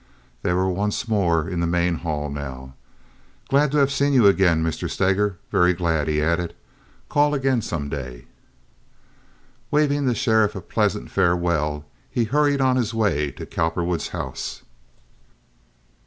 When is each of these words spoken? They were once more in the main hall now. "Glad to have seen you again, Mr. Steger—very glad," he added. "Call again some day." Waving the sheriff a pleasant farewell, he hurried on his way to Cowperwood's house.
They 0.41 0.51
were 0.51 0.67
once 0.67 1.07
more 1.07 1.47
in 1.47 1.59
the 1.59 1.67
main 1.67 1.93
hall 1.97 2.31
now. 2.31 2.73
"Glad 3.49 3.71
to 3.73 3.77
have 3.77 3.91
seen 3.91 4.13
you 4.13 4.25
again, 4.25 4.63
Mr. 4.63 4.89
Steger—very 4.89 5.73
glad," 5.73 6.07
he 6.07 6.23
added. 6.23 6.55
"Call 7.07 7.35
again 7.35 7.61
some 7.61 7.87
day." 7.87 8.25
Waving 9.69 10.07
the 10.07 10.15
sheriff 10.15 10.55
a 10.55 10.61
pleasant 10.61 11.11
farewell, 11.11 11.85
he 12.09 12.23
hurried 12.23 12.61
on 12.61 12.77
his 12.77 12.95
way 12.95 13.29
to 13.33 13.45
Cowperwood's 13.45 14.07
house. 14.07 14.63